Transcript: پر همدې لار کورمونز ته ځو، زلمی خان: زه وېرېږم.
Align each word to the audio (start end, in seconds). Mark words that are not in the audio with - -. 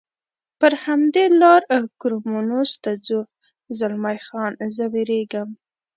پر 0.59 0.73
همدې 0.83 1.25
لار 1.41 1.61
کورمونز 2.01 2.69
ته 2.83 2.91
ځو، 3.07 3.19
زلمی 3.79 4.19
خان: 4.25 4.51
زه 4.75 4.83
وېرېږم. 4.93 5.49